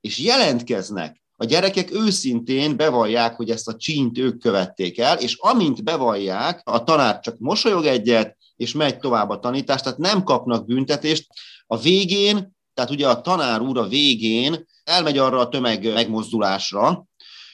És 0.00 0.18
jelentkeznek 0.18 1.26
a 1.40 1.44
gyerekek 1.44 1.94
őszintén 1.94 2.76
bevallják, 2.76 3.36
hogy 3.36 3.50
ezt 3.50 3.68
a 3.68 3.76
csínt 3.76 4.18
ők 4.18 4.38
követték 4.38 4.98
el, 4.98 5.18
és 5.18 5.36
amint 5.40 5.84
bevallják, 5.84 6.60
a 6.64 6.84
tanár 6.84 7.20
csak 7.20 7.38
mosolyog 7.38 7.84
egyet, 7.84 8.36
és 8.56 8.72
megy 8.72 8.98
tovább 8.98 9.30
a 9.30 9.38
tanítás, 9.38 9.80
tehát 9.80 9.98
nem 9.98 10.22
kapnak 10.22 10.66
büntetést. 10.66 11.26
A 11.66 11.78
végén, 11.78 12.56
tehát 12.74 12.90
ugye 12.90 13.08
a 13.08 13.20
tanár 13.20 13.60
úr 13.60 13.78
a 13.78 13.88
végén 13.88 14.66
elmegy 14.84 15.18
arra 15.18 15.38
a 15.38 15.48
tömeg 15.48 15.92
megmozdulásra, 15.92 17.06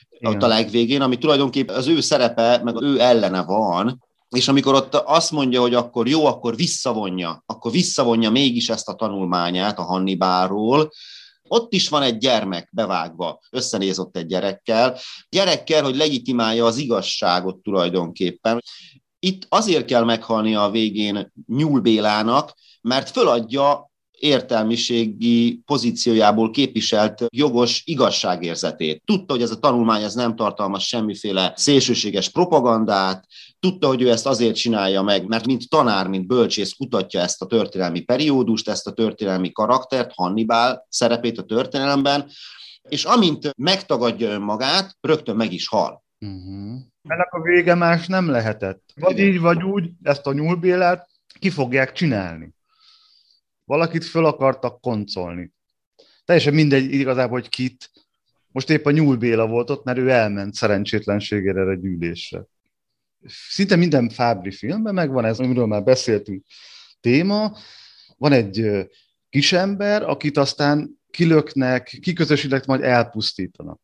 Igen. 0.09 0.35
ott 0.35 0.43
a 0.43 0.47
legvégén, 0.47 1.01
ami 1.01 1.19
tulajdonképpen 1.19 1.77
az 1.77 1.87
ő 1.87 2.01
szerepe, 2.01 2.61
meg 2.65 2.83
ő 2.83 3.01
ellene 3.01 3.45
van, 3.45 4.05
és 4.29 4.49
amikor 4.49 4.75
ott 4.75 4.95
azt 4.95 5.31
mondja, 5.31 5.61
hogy 5.61 5.75
akkor 5.75 6.09
jó, 6.09 6.27
akkor 6.27 6.57
visszavonja, 6.57 7.43
akkor 7.47 7.71
visszavonja 7.71 8.31
mégis 8.31 8.69
ezt 8.69 8.89
a 8.89 8.95
tanulmányát 8.95 9.79
a 9.79 9.83
Hannibálról, 9.83 10.91
ott 11.49 11.73
is 11.73 11.89
van 11.89 12.03
egy 12.03 12.19
gyermek 12.19 12.69
bevágva, 12.73 13.41
összenéz 13.51 13.99
ott 13.99 14.17
egy 14.17 14.27
gyerekkel. 14.27 14.99
Gyerekkel, 15.29 15.83
hogy 15.83 15.97
legitimálja 15.97 16.65
az 16.65 16.77
igazságot 16.77 17.57
tulajdonképpen. 17.57 18.63
Itt 19.19 19.47
azért 19.49 19.85
kell 19.85 20.05
meghalnia 20.05 20.65
a 20.65 20.71
végén 20.71 21.33
Nyúl 21.47 21.81
Bélának, 21.81 22.55
mert 22.81 23.11
föladja 23.11 23.91
értelmiségi 24.25 25.61
pozíciójából 25.67 26.51
képviselt 26.51 27.25
jogos 27.29 27.83
igazságérzetét. 27.85 29.03
Tudta, 29.05 29.33
hogy 29.33 29.43
ez 29.43 29.51
a 29.51 29.59
tanulmány 29.59 30.03
ez 30.03 30.15
nem 30.15 30.37
tartalmaz 30.37 30.83
semmiféle 30.83 31.53
szélsőséges 31.57 32.29
propagandát, 32.29 33.27
tudta, 33.61 33.87
hogy 33.87 34.03
ő 34.03 34.11
ezt 34.11 34.27
azért 34.27 34.55
csinálja 34.55 35.03
meg, 35.03 35.27
mert 35.27 35.47
mint 35.47 35.69
tanár, 35.69 36.09
mint 36.09 36.27
bölcsész 36.27 36.73
kutatja 36.73 37.21
ezt 37.21 37.43
a 37.43 37.47
történelmi 37.47 38.01
periódust, 38.01 38.69
ezt 38.69 38.87
a 38.87 38.93
történelmi 38.93 39.53
karaktert, 39.53 40.13
Hannibal 40.15 40.87
szerepét 40.89 41.39
a 41.39 41.43
történelemben, 41.43 42.31
és 42.89 43.05
amint 43.05 43.51
megtagadja 43.57 44.31
önmagát, 44.31 44.97
rögtön 45.01 45.37
meg 45.37 45.53
is 45.53 45.69
hal. 45.69 46.05
Uh-huh. 46.21 46.81
Ennek 47.09 47.33
a 47.33 47.41
vége 47.41 47.75
más 47.75 48.07
nem 48.07 48.31
lehetett. 48.31 48.83
Vagy 48.95 49.19
így, 49.19 49.41
vagy 49.41 49.63
úgy, 49.63 49.91
ezt 50.03 50.27
a 50.27 50.33
nyúlbélát 50.33 51.09
ki 51.39 51.51
fogják 51.51 51.93
csinálni. 51.93 52.54
Valakit 53.65 54.05
föl 54.05 54.25
akartak 54.25 54.81
koncolni. 54.81 55.53
Teljesen 56.25 56.55
mindegy 56.55 56.93
igazából, 56.93 57.41
hogy 57.41 57.49
kit. 57.49 57.91
Most 58.53 58.71
épp 58.71 58.87
a 58.87 58.91
nyúlbéla 58.91 59.47
volt 59.47 59.71
ott, 59.71 59.85
mert 59.85 59.99
ő 59.99 60.11
elment 60.11 60.55
szerencsétlenségére 60.55 61.71
egy 61.71 61.81
gyűlésre. 61.81 62.47
Szinte 63.49 63.77
minden 63.77 64.09
Fábri 64.09 64.51
filmben 64.51 64.95
megvan 64.95 65.25
ez, 65.25 65.39
amiről 65.39 65.67
már 65.67 65.83
beszéltünk, 65.83 66.45
téma. 67.01 67.57
Van 68.17 68.33
egy 68.33 68.87
kisember, 69.31 70.03
akit 70.03 70.37
aztán 70.37 71.01
kilöknek, 71.11 71.99
kiközösítek, 72.01 72.67
majd 72.67 72.83
elpusztítanak. 72.83 73.81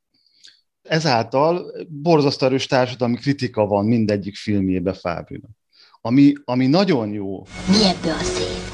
Ezáltal 0.82 1.72
borzasztó 1.88 2.46
erős 2.46 2.66
társadalmi 2.66 3.16
kritika 3.16 3.66
van 3.66 3.86
mindegyik 3.86 4.36
filmjébe 4.36 4.92
Fábrinak. 4.92 5.50
Ami, 6.00 6.32
ami 6.44 6.66
nagyon 6.66 7.12
jó. 7.12 7.42
Mi 7.68 7.84
ebből 7.84 8.12
a 8.12 8.22
szép? 8.22 8.69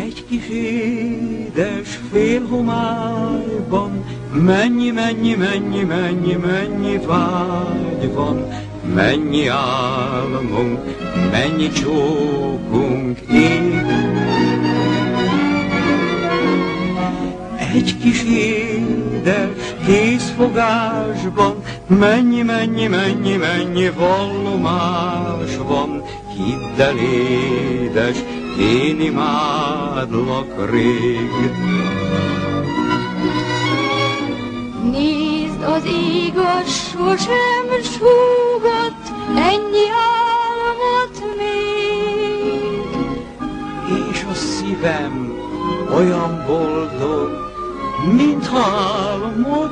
Egy 0.00 0.24
kis 0.28 0.48
édes 0.48 2.00
félhomályban 2.12 4.04
Mennyi, 4.32 4.90
mennyi, 4.90 5.34
mennyi, 5.34 5.82
mennyi, 5.82 6.32
mennyi 6.32 6.98
vágy 7.06 8.12
van? 8.12 8.48
Mennyi 8.94 9.46
álmunk, 9.46 10.80
mennyi 11.30 11.68
csókunk 11.68 13.18
ég 13.32 13.82
Egy 17.74 17.96
kis 17.98 18.22
édes 18.24 19.74
készfogásban 19.86 21.62
Mennyi, 21.86 22.42
mennyi, 22.42 22.86
mennyi, 22.86 23.36
mennyi 23.36 23.90
vallomás 23.90 25.56
van? 25.66 26.02
Hidd 26.36 26.80
el, 26.80 26.96
édes, 26.96 28.16
én 28.58 29.00
imádlak 29.00 30.70
rég. 30.70 31.30
Nézd, 34.90 35.62
az 35.62 35.84
igaz 35.84 36.66
sosem 36.66 37.66
súgat 37.82 39.12
ennyi 39.36 39.86
álmot 39.90 41.36
még. 41.36 42.86
És 44.10 44.24
a 44.30 44.34
szívem 44.34 45.32
olyan 45.94 46.44
boldog, 46.46 47.30
mint 48.16 48.50
álmodnék. 48.54 49.64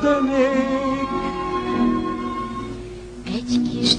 Egy 3.25 3.61
kis 3.71 3.97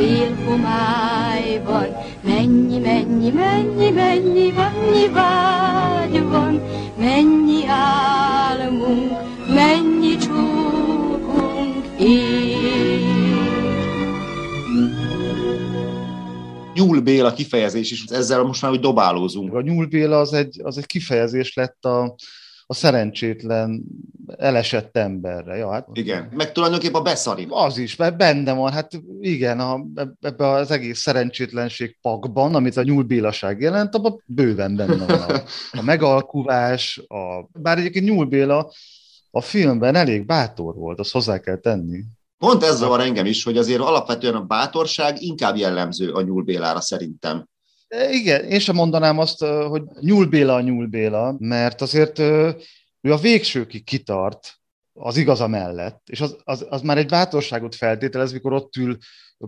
édes 0.00 0.30
félhomályban 0.40 1.88
Mennyi, 2.22 2.78
mennyi, 2.78 3.30
mennyi, 3.30 3.90
mennyi, 3.90 4.50
mennyi 4.50 5.08
vágy 5.08 6.22
van 6.22 6.62
Mennyi 6.98 7.66
álmunk, 7.66 9.12
mennyi 9.48 10.16
csókunk 10.16 11.84
ég. 12.00 13.00
Nyúl 16.74 17.00
Béla 17.00 17.32
kifejezés 17.32 17.90
is, 17.90 18.04
ezzel 18.04 18.42
most 18.42 18.62
már 18.62 18.70
úgy 18.70 18.80
dobálózunk. 18.80 19.54
A 19.54 19.60
Nyúl 19.60 19.86
Béla 19.86 20.18
az 20.18 20.32
egy, 20.32 20.60
az 20.62 20.78
egy 20.78 20.86
kifejezés 20.86 21.54
lett 21.54 21.84
a, 21.84 22.14
a 22.70 22.74
szerencsétlen, 22.74 23.82
elesett 24.36 24.96
emberre. 24.96 25.56
Ja, 25.56 25.70
hát, 25.70 25.88
Igen, 25.92 26.28
meg 26.32 26.52
tulajdonképpen 26.52 27.00
a 27.00 27.02
beszari. 27.02 27.46
Az 27.48 27.78
is, 27.78 27.96
mert 27.96 28.16
benne 28.16 28.52
van, 28.52 28.72
hát 28.72 29.00
igen, 29.20 29.60
a, 29.60 29.84
ebbe 30.20 30.48
az 30.48 30.70
egész 30.70 30.98
szerencsétlenség 30.98 31.96
pakban, 32.00 32.54
amit 32.54 32.76
a 32.76 32.82
nyúlbélaság 32.82 33.60
jelent, 33.60 33.94
abban 33.94 34.22
bőven 34.26 34.76
benne 34.76 35.06
van 35.06 35.10
a, 35.10 35.42
a 35.80 35.82
megalkuvás, 35.82 36.98
a, 37.08 37.48
bár 37.52 37.78
egyébként 37.78 38.04
Nyúlbéla 38.04 38.72
a 39.30 39.40
filmben 39.40 39.94
elég 39.94 40.26
bátor 40.26 40.74
volt, 40.74 40.98
azt 40.98 41.12
hozzá 41.12 41.38
kell 41.38 41.58
tenni. 41.58 42.02
Pont 42.38 42.62
ez 42.62 42.76
zavar 42.76 43.00
engem 43.00 43.26
is, 43.26 43.44
hogy 43.44 43.58
azért 43.58 43.80
alapvetően 43.80 44.34
a 44.34 44.44
bátorság 44.44 45.22
inkább 45.22 45.56
jellemző 45.56 46.12
a 46.12 46.22
Nyúl 46.22 46.42
Bélára 46.42 46.80
szerintem. 46.80 47.48
E, 47.90 48.10
Igen, 48.10 48.44
én 48.44 48.58
sem 48.58 48.74
mondanám 48.74 49.18
azt, 49.18 49.44
hogy 49.44 49.82
nyúlbéla 50.00 50.54
a 50.54 50.60
nyúlbéla, 50.60 51.36
mert 51.38 51.80
azért 51.80 52.18
ő 52.18 53.12
a 53.12 53.16
végsőkig 53.16 53.84
kitart 53.84 54.54
az 54.92 55.16
igaza 55.16 55.46
mellett, 55.46 56.00
és 56.06 56.20
az, 56.20 56.36
az, 56.44 56.66
az 56.68 56.82
már 56.82 56.98
egy 56.98 57.08
bátorságot 57.08 57.74
feltételez, 57.74 58.32
mikor 58.32 58.52
ott 58.52 58.76
ül 58.76 58.98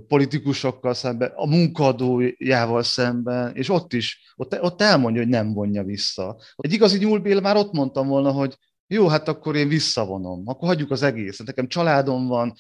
politikusokkal 0.07 0.95
szemben, 0.95 1.33
a 1.35 1.47
munkadójával 1.47 2.83
szemben, 2.83 3.57
és 3.57 3.69
ott 3.69 3.93
is, 3.93 4.35
ott, 4.37 4.61
ott 4.61 4.83
elmondja, 4.83 5.21
hogy 5.21 5.31
nem 5.31 5.53
vonja 5.53 5.83
vissza. 5.83 6.37
Egy 6.57 6.73
igazi 6.73 6.99
nyúlbéla 6.99 7.41
már 7.41 7.57
ott 7.57 7.73
mondtam 7.73 8.09
volna, 8.09 8.31
hogy 8.31 8.57
jó, 8.87 9.07
hát 9.09 9.29
akkor 9.29 9.57
én 9.57 9.69
visszavonom, 9.69 10.43
akkor 10.45 10.69
hagyjuk 10.69 10.91
az 10.91 11.03
egészet. 11.03 11.47
Nekem 11.47 11.69
családom 11.69 12.27
van, 12.27 12.55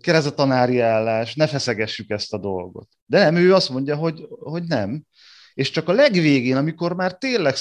kerez 0.00 0.26
a 0.26 0.34
tanári 0.34 0.78
állás, 0.78 1.34
ne 1.34 1.46
feszegessük 1.46 2.10
ezt 2.10 2.32
a 2.32 2.38
dolgot. 2.38 2.88
De 3.06 3.18
nem, 3.18 3.36
ő 3.36 3.54
azt 3.54 3.70
mondja, 3.70 3.96
hogy, 3.96 4.26
hogy 4.28 4.62
nem. 4.62 5.04
És 5.54 5.70
csak 5.70 5.88
a 5.88 5.92
legvégén, 5.92 6.56
amikor 6.56 6.94
már 6.94 7.18
tényleg 7.18 7.54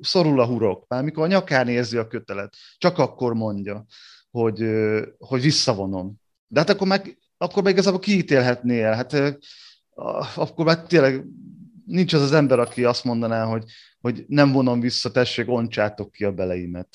szorul 0.00 0.40
a 0.40 0.46
hurok, 0.46 0.84
már 0.88 1.00
amikor 1.00 1.24
a 1.24 1.26
nyakán 1.26 1.68
érzi 1.68 1.96
a 1.96 2.06
kötelet, 2.06 2.56
csak 2.78 2.98
akkor 2.98 3.34
mondja, 3.34 3.84
hogy, 4.30 4.64
hogy 5.18 5.42
visszavonom. 5.42 6.14
De 6.46 6.60
hát 6.60 6.70
akkor 6.70 6.86
meg, 6.86 7.18
akkor 7.36 7.62
meg 7.62 7.72
igazából 7.72 8.00
kiítélhetné 8.00 8.82
el. 8.82 8.94
Hát 8.94 9.38
akkor 10.34 10.64
már 10.64 10.82
tényleg 10.82 11.24
nincs 11.86 12.12
az 12.12 12.22
az 12.22 12.32
ember, 12.32 12.58
aki 12.58 12.84
azt 12.84 13.04
mondaná, 13.04 13.44
hogy, 13.44 13.64
hogy 14.00 14.24
nem 14.28 14.52
vonom 14.52 14.80
vissza, 14.80 15.10
tessék, 15.10 15.50
oncsátok 15.50 16.12
ki 16.12 16.24
a 16.24 16.32
beleimet. 16.32 16.88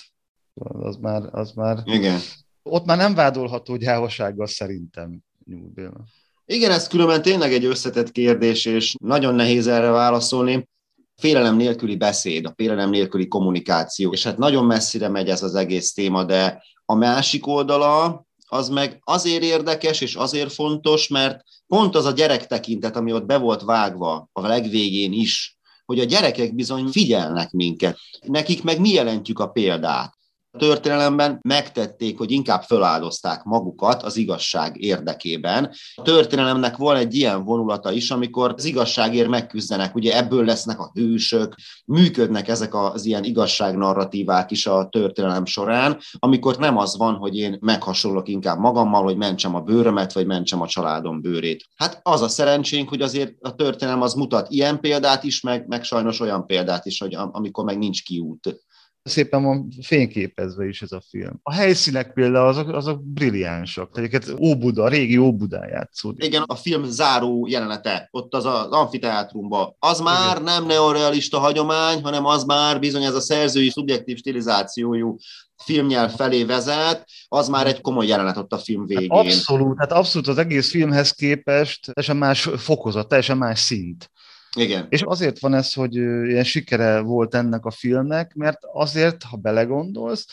Az 0.53 0.95
már, 0.95 1.21
az 1.31 1.51
már... 1.51 1.81
Igen. 1.85 2.19
Ott 2.63 2.85
már 2.85 2.97
nem 2.97 3.13
vádolható 3.13 3.75
gyávasággal 3.75 4.47
szerintem 4.47 5.19
Nyúlbéla. 5.45 6.05
Igen, 6.51 6.71
ez 6.71 6.87
különben 6.87 7.21
tényleg 7.21 7.53
egy 7.53 7.65
összetett 7.65 8.11
kérdés, 8.11 8.65
és 8.65 8.95
nagyon 9.01 9.35
nehéz 9.35 9.67
erre 9.67 9.89
válaszolni. 9.89 10.69
Félelem 11.15 11.55
nélküli 11.55 11.95
beszéd, 11.95 12.45
a 12.45 12.53
félelem 12.55 12.89
nélküli 12.89 13.27
kommunikáció, 13.27 14.11
és 14.11 14.23
hát 14.23 14.37
nagyon 14.37 14.65
messzire 14.65 15.07
megy 15.07 15.29
ez 15.29 15.43
az 15.43 15.55
egész 15.55 15.93
téma, 15.93 16.23
de 16.23 16.63
a 16.85 16.95
másik 16.95 17.47
oldala, 17.47 18.25
az 18.47 18.69
meg 18.69 19.01
azért 19.03 19.43
érdekes 19.43 20.01
és 20.01 20.15
azért 20.15 20.53
fontos, 20.53 21.07
mert 21.07 21.43
pont 21.67 21.95
az 21.95 22.05
a 22.05 22.11
gyerek 22.11 22.47
tekintet, 22.47 22.95
ami 22.95 23.13
ott 23.13 23.25
be 23.25 23.37
volt 23.37 23.61
vágva 23.61 24.29
a 24.31 24.47
legvégén 24.47 25.13
is, 25.13 25.57
hogy 25.85 25.99
a 25.99 26.03
gyerekek 26.03 26.55
bizony 26.55 26.87
figyelnek 26.87 27.51
minket. 27.51 27.97
Nekik 28.21 28.63
meg 28.63 28.79
mi 28.79 28.89
jelentjük 28.89 29.39
a 29.39 29.47
példát 29.47 30.18
történelemben 30.57 31.39
megtették, 31.41 32.17
hogy 32.17 32.31
inkább 32.31 32.61
föláldozták 32.61 33.43
magukat 33.43 34.03
az 34.03 34.17
igazság 34.17 34.81
érdekében. 34.81 35.71
A 35.95 36.01
történelemnek 36.01 36.77
van 36.77 36.95
egy 36.95 37.15
ilyen 37.15 37.43
vonulata 37.43 37.91
is, 37.91 38.11
amikor 38.11 38.53
az 38.57 38.65
igazságért 38.65 39.29
megküzdenek, 39.29 39.95
ugye 39.95 40.17
ebből 40.17 40.45
lesznek 40.45 40.79
a 40.79 40.91
hősök, 40.93 41.55
működnek 41.85 42.47
ezek 42.47 42.75
az 42.75 43.05
ilyen 43.05 43.23
igazságnarratívák 43.23 44.51
is 44.51 44.67
a 44.67 44.87
történelem 44.91 45.45
során, 45.45 45.97
amikor 46.19 46.57
nem 46.57 46.77
az 46.77 46.97
van, 46.97 47.15
hogy 47.15 47.37
én 47.37 47.57
meghasonlok 47.61 48.27
inkább 48.27 48.59
magammal, 48.59 49.03
hogy 49.03 49.17
mentsem 49.17 49.55
a 49.55 49.61
bőrömet, 49.61 50.13
vagy 50.13 50.25
mentsem 50.25 50.61
a 50.61 50.67
családom 50.67 51.21
bőrét. 51.21 51.65
Hát 51.75 51.99
az 52.03 52.21
a 52.21 52.27
szerencsénk, 52.27 52.89
hogy 52.89 53.01
azért 53.01 53.33
a 53.41 53.55
történelem 53.55 54.01
az 54.01 54.13
mutat 54.13 54.49
ilyen 54.49 54.79
példát 54.79 55.23
is, 55.23 55.41
meg, 55.41 55.67
meg 55.67 55.83
sajnos 55.83 56.19
olyan 56.19 56.45
példát 56.45 56.85
is, 56.85 56.99
hogy 56.99 57.15
amikor 57.31 57.63
meg 57.63 57.77
nincs 57.77 58.03
kiút 58.03 58.59
szépen 59.03 59.43
van 59.43 59.67
fényképezve 59.81 60.67
is 60.67 60.81
ez 60.81 60.91
a 60.91 61.01
film. 61.09 61.39
A 61.43 61.53
helyszínek 61.53 62.13
például 62.13 62.47
azok, 62.47 62.69
azok 62.69 63.03
brilliánsak. 63.03 63.97
Egyébként 63.97 64.39
Óbuda, 64.39 64.83
a 64.83 64.87
régi 64.87 65.17
Óbudán 65.17 65.67
játszódik. 65.69 66.25
Igen, 66.25 66.43
a 66.45 66.55
film 66.55 66.83
záró 66.83 67.47
jelenete, 67.47 68.07
ott 68.11 68.33
az 68.33 68.45
az 68.45 68.69
amfiteátrumban, 68.69 69.75
az 69.79 69.99
már 69.99 70.31
Igen. 70.31 70.43
nem 70.43 70.65
neorealista 70.65 71.39
hagyomány, 71.39 72.01
hanem 72.01 72.25
az 72.25 72.43
már 72.43 72.79
bizony 72.79 73.03
ez 73.03 73.15
a 73.15 73.21
szerzői 73.21 73.69
szubjektív 73.69 74.17
stilizációjú 74.17 75.17
filmnyelv 75.63 76.15
felé 76.15 76.43
vezet, 76.43 77.09
az 77.27 77.47
már 77.47 77.67
egy 77.67 77.81
komoly 77.81 78.07
jelenet 78.07 78.37
ott 78.37 78.53
a 78.53 78.57
film 78.57 78.85
végén. 78.85 79.09
Hát 79.09 79.25
abszolút, 79.25 79.77
hát 79.79 79.91
abszolút 79.91 80.27
az 80.27 80.37
egész 80.37 80.69
filmhez 80.69 81.11
képest 81.11 81.91
teljesen 81.93 82.17
más 82.17 82.49
fokozat, 82.57 83.07
teljesen 83.07 83.37
más 83.37 83.59
szint. 83.59 84.11
Igen. 84.55 84.85
És 84.89 85.01
azért 85.01 85.39
van 85.39 85.53
ez, 85.53 85.73
hogy 85.73 85.95
ilyen 85.95 86.43
sikere 86.43 86.99
volt 86.99 87.35
ennek 87.35 87.65
a 87.65 87.71
filmnek, 87.71 88.33
mert 88.33 88.59
azért, 88.61 89.23
ha 89.23 89.37
belegondolsz, 89.37 90.25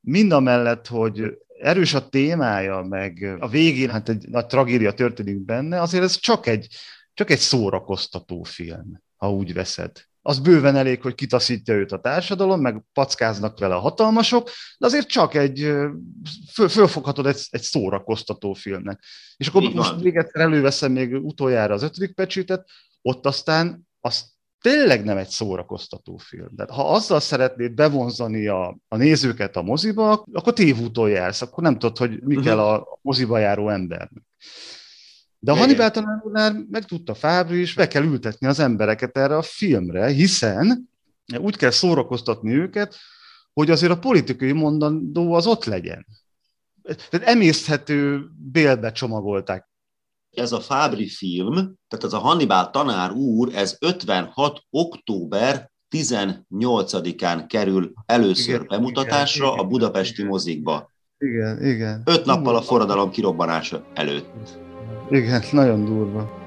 mind 0.00 0.32
a 0.32 0.40
mellett, 0.40 0.86
hogy 0.86 1.38
erős 1.60 1.94
a 1.94 2.08
témája, 2.08 2.82
meg 2.82 3.36
a 3.38 3.48
végén 3.48 3.90
hát 3.90 4.08
egy 4.08 4.28
nagy 4.28 4.46
tragédia 4.46 4.92
történik 4.92 5.38
benne, 5.38 5.80
azért 5.80 6.02
ez 6.02 6.18
csak 6.18 6.46
egy, 6.46 6.68
csak 7.14 7.30
egy 7.30 7.38
szórakoztató 7.38 8.42
film, 8.42 9.02
ha 9.16 9.32
úgy 9.32 9.52
veszed. 9.52 9.90
az 10.22 10.38
bőven 10.38 10.76
elég, 10.76 11.02
hogy 11.02 11.14
kitaszítja 11.14 11.74
őt 11.74 11.92
a 11.92 12.00
társadalom, 12.00 12.60
meg 12.60 12.82
packáznak 12.92 13.58
vele 13.58 13.74
a 13.74 13.78
hatalmasok, 13.78 14.50
de 14.78 14.86
azért 14.86 15.08
csak 15.08 15.34
egy, 15.34 15.58
föl, 16.52 16.68
fölfoghatod 16.68 17.26
egy, 17.26 17.40
egy 17.50 17.62
szórakoztató 17.62 18.52
filmnek. 18.52 19.02
És 19.36 19.46
akkor 19.48 19.62
Így 19.62 19.74
most 19.74 19.90
van. 19.90 20.00
még 20.02 20.16
egyszer 20.16 20.40
előveszem 20.40 20.92
még 20.92 21.14
utoljára 21.14 21.74
az 21.74 21.82
ötödik 21.82 22.14
pecsétet, 22.14 22.68
ott 23.06 23.26
aztán 23.26 23.88
az 24.00 24.24
tényleg 24.60 25.04
nem 25.04 25.16
egy 25.16 25.28
szórakoztató 25.28 26.16
film. 26.16 26.48
De 26.50 26.64
ha 26.72 26.92
azzal 26.92 27.20
szeretnéd 27.20 27.72
bevonzani 27.72 28.46
a, 28.46 28.78
a 28.88 28.96
nézőket 28.96 29.56
a 29.56 29.62
moziba, 29.62 30.24
akkor 30.32 30.52
tévúton 30.52 31.08
jársz, 31.08 31.42
akkor 31.42 31.62
nem 31.62 31.78
tudod, 31.78 31.98
hogy 31.98 32.22
mi 32.22 32.34
Mhm. 32.34 32.44
kell 32.44 32.58
a 32.58 32.98
moziba 33.02 33.38
járó 33.38 33.68
embernek. 33.68 34.22
De 35.38 35.52
a. 35.52 35.56
Hannibal 35.56 35.90
tanárnál 35.90 36.66
meg 36.70 36.84
tudta 36.84 37.14
Fábri, 37.14 37.58
és 37.60 37.74
be 37.74 37.88
kell 37.88 38.02
ültetni 38.02 38.46
az 38.46 38.58
embereket 38.58 39.16
erre 39.16 39.36
a 39.36 39.42
filmre, 39.42 40.06
hiszen 40.06 40.90
úgy 41.38 41.56
kell 41.56 41.70
szórakoztatni 41.70 42.52
őket, 42.52 42.96
hogy 43.52 43.70
azért 43.70 43.92
a 43.92 43.98
politikai 43.98 44.52
mondandó 44.52 45.32
az 45.32 45.46
ott 45.46 45.64
legyen. 45.64 46.06
Tehát 46.82 47.26
emészthető 47.26 48.28
bélbe 48.52 48.92
csomagolták. 48.92 49.68
Ez 50.30 50.52
a 50.52 50.60
Fábri 50.60 51.08
film, 51.08 51.54
tehát 51.88 52.04
ez 52.04 52.12
a 52.12 52.18
Hannibal 52.18 52.70
tanár 52.70 53.12
úr, 53.12 53.54
ez 53.54 53.76
56. 53.80 54.62
október 54.70 55.70
18-án 55.96 57.44
kerül 57.46 57.92
először 58.06 58.54
Igen, 58.54 58.66
bemutatásra 58.68 59.46
igen, 59.46 59.58
a 59.58 59.64
budapesti 59.68 60.18
igen. 60.18 60.26
mozikba. 60.26 60.90
Igen, 61.18 61.64
igen. 61.64 62.02
Öt 62.04 62.24
nappal 62.24 62.56
a 62.56 62.62
forradalom 62.62 63.10
kirobbanása 63.10 63.84
előtt. 63.94 64.58
Igen, 65.10 65.42
nagyon 65.52 65.84
durva. 65.84 66.45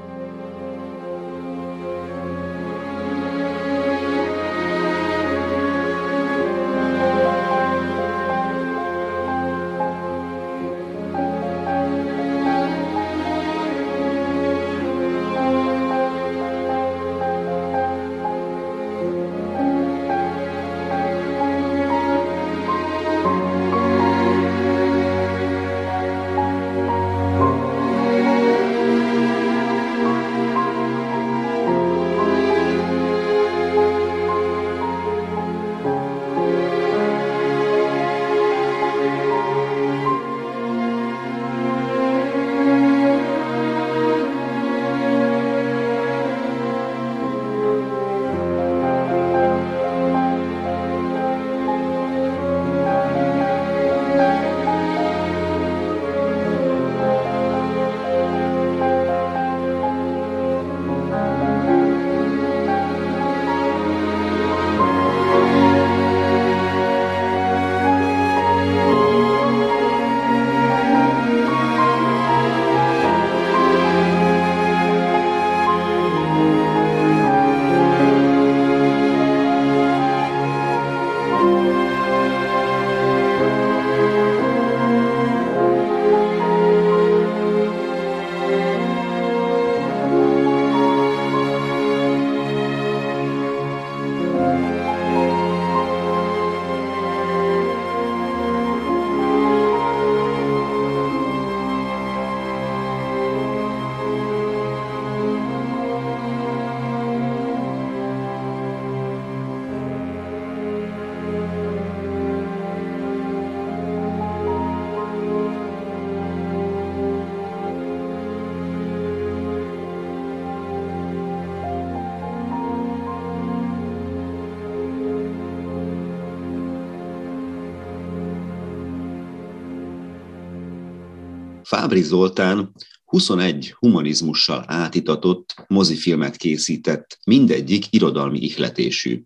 Fábri 131.69 132.01
Zoltán 132.01 132.71
21 133.05 133.73
humanizmussal 133.79 134.63
átitatott 134.67 135.65
mozifilmet 135.67 136.35
készített, 136.35 137.19
mindegyik 137.25 137.85
irodalmi 137.89 138.39
ihletésű. 138.39 139.23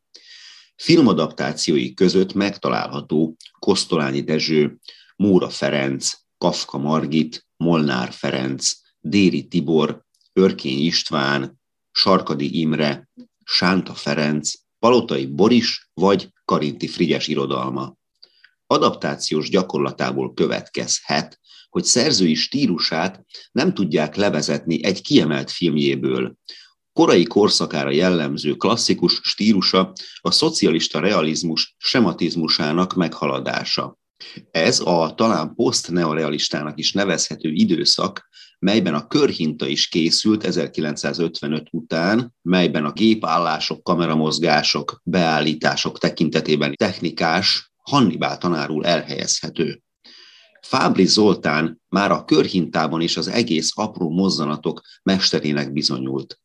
Filmadaptációi 0.75 1.93
között 1.93 2.33
megtalálható 2.33 3.35
Kosztolányi 3.59 4.21
Dezső, 4.21 4.79
Móra 5.15 5.49
Ferenc, 5.49 6.11
Kafka 6.37 6.77
Margit, 6.77 7.47
Molnár 7.57 8.11
Ferenc, 8.11 8.71
Déri 8.99 9.47
Tibor, 9.47 10.05
Örkény 10.33 10.85
István, 10.85 11.59
Sarkadi 11.91 12.59
Imre, 12.59 13.09
Sánta 13.43 13.93
Ferenc, 13.93 14.51
Palotai 14.79 15.25
Boris 15.25 15.89
vagy 15.93 16.29
Karinti 16.45 16.87
Frigyes 16.87 17.27
irodalma. 17.27 17.97
Adaptációs 18.73 19.49
gyakorlatából 19.49 20.33
következhet, 20.33 21.39
hogy 21.69 21.83
szerzői 21.83 22.33
stílusát 22.33 23.25
nem 23.51 23.73
tudják 23.73 24.15
levezetni 24.15 24.83
egy 24.83 25.01
kiemelt 25.01 25.51
filmjéből. 25.51 26.35
Korai 26.93 27.23
korszakára 27.23 27.89
jellemző 27.91 28.53
klasszikus 28.53 29.19
stílusa 29.23 29.93
a 30.21 30.31
szocialista 30.31 30.99
realizmus 30.99 31.75
sematizmusának 31.77 32.93
meghaladása. 32.93 33.97
Ez 34.51 34.79
a 34.79 35.13
talán 35.15 35.55
posztneorealistának 35.55 36.79
is 36.79 36.91
nevezhető 36.91 37.49
időszak, 37.49 38.29
melyben 38.59 38.93
a 38.93 39.07
körhinta 39.07 39.67
is 39.67 39.87
készült 39.87 40.43
1955 40.43 41.67
után, 41.71 42.33
melyben 42.41 42.85
a 42.85 42.91
gépállások, 42.91 43.83
kameramozgások, 43.83 45.01
beállítások 45.03 45.99
tekintetében 45.99 46.73
technikás 46.75 47.72
Hannibal 47.83 48.37
tanárul 48.37 48.85
elhelyezhető. 48.85 49.81
Fábri 50.61 51.05
Zoltán 51.05 51.81
már 51.89 52.11
a 52.11 52.25
körhintában 52.25 53.01
is 53.01 53.17
az 53.17 53.27
egész 53.27 53.71
apró 53.73 54.09
mozzanatok 54.09 54.81
mesterének 55.03 55.73
bizonyult. 55.73 56.39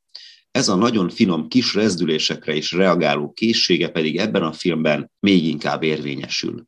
Ez 0.50 0.68
a 0.68 0.74
nagyon 0.74 1.08
finom 1.08 1.48
kis 1.48 1.74
rezdülésekre 1.74 2.54
is 2.54 2.72
reagáló 2.72 3.32
készsége 3.32 3.88
pedig 3.88 4.16
ebben 4.16 4.42
a 4.42 4.52
filmben 4.52 5.10
még 5.20 5.44
inkább 5.44 5.82
érvényesül. 5.82 6.66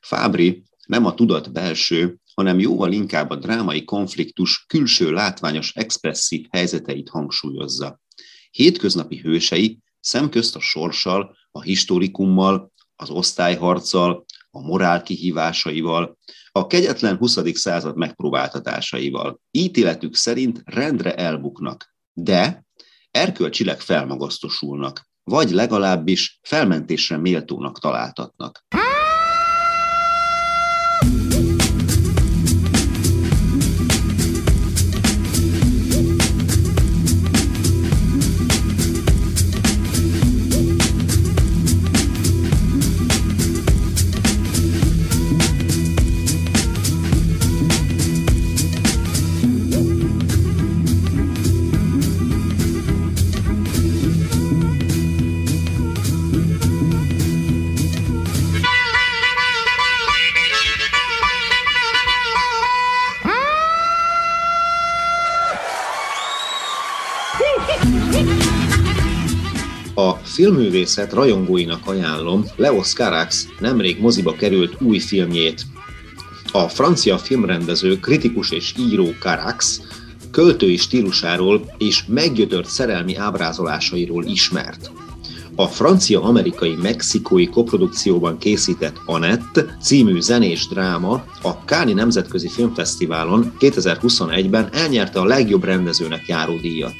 Fábri 0.00 0.62
nem 0.86 1.04
a 1.04 1.14
tudat 1.14 1.52
belső, 1.52 2.18
hanem 2.34 2.58
jóval 2.58 2.92
inkább 2.92 3.30
a 3.30 3.36
drámai 3.36 3.84
konfliktus 3.84 4.64
külső 4.66 5.12
látványos 5.12 5.72
expresszív 5.74 6.46
helyzeteit 6.50 7.08
hangsúlyozza. 7.08 8.00
Hétköznapi 8.50 9.16
hősei 9.16 9.78
szemközt 10.00 10.56
a 10.56 10.60
sorssal, 10.60 11.36
a 11.50 11.62
historikummal, 11.62 12.72
az 13.00 13.10
osztályharccal, 13.10 14.24
a 14.50 14.60
morál 14.60 15.02
kihívásaival, 15.02 16.18
a 16.52 16.66
kegyetlen 16.66 17.16
20. 17.16 17.38
század 17.52 17.96
megpróbáltatásaival. 17.96 19.40
Ítéletük 19.50 20.14
szerint 20.14 20.62
rendre 20.64 21.14
elbuknak, 21.14 21.94
de 22.12 22.64
erkölcsileg 23.10 23.80
felmagasztosulnak, 23.80 25.08
vagy 25.24 25.50
legalábbis 25.50 26.38
felmentésre 26.42 27.16
méltónak 27.16 27.78
találtatnak. 27.80 28.64
Filmművészet 70.38 71.12
rajongóinak 71.12 71.86
ajánlom 71.86 72.44
Leos 72.56 72.92
Carax 72.92 73.46
nemrég 73.60 74.00
moziba 74.00 74.32
került 74.32 74.80
új 74.80 74.98
filmjét. 74.98 75.62
A 76.52 76.68
francia 76.68 77.18
filmrendező, 77.18 78.00
kritikus 78.00 78.50
és 78.50 78.74
író 78.78 79.06
Carax 79.20 79.80
költői 80.30 80.76
stílusáról 80.76 81.74
és 81.78 82.04
meggyötört 82.06 82.68
szerelmi 82.68 83.16
ábrázolásairól 83.16 84.24
ismert. 84.24 84.90
A 85.54 85.66
francia-amerikai 85.66 86.74
mexikói 86.82 87.48
koprodukcióban 87.48 88.38
készített 88.38 88.96
Anett 89.06 89.64
című 89.82 90.20
zenés 90.20 90.68
dráma 90.68 91.24
a 91.42 91.64
Káni 91.64 91.92
Nemzetközi 91.92 92.48
Filmfesztiválon 92.48 93.52
2021-ben 93.58 94.68
elnyerte 94.72 95.20
a 95.20 95.24
legjobb 95.24 95.64
rendezőnek 95.64 96.26
járó 96.26 96.56
díjat. 96.56 96.94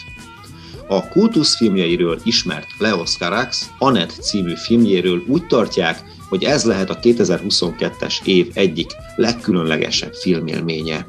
A 0.90 1.08
kultuszfilmjeiről 1.08 2.20
ismert 2.24 2.66
Leos 2.78 3.16
Carax 3.16 3.70
Anett 3.78 4.10
című 4.10 4.54
filmjéről 4.54 5.22
úgy 5.26 5.46
tartják, 5.46 6.02
hogy 6.28 6.44
ez 6.44 6.64
lehet 6.64 6.90
a 6.90 6.98
2022-es 6.98 8.24
év 8.24 8.50
egyik 8.54 8.90
legkülönlegesebb 9.16 10.12
filmélménye. 10.12 11.06